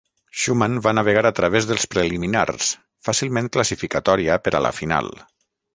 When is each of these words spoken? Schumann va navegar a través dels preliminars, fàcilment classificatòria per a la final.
Schumann 0.43 0.79
va 0.85 0.93
navegar 0.99 1.23
a 1.29 1.33
través 1.39 1.67
dels 1.73 1.85
preliminars, 1.97 2.73
fàcilment 3.09 3.53
classificatòria 3.57 4.43
per 4.47 4.57
a 4.61 4.65
la 4.69 4.75
final. 4.81 5.17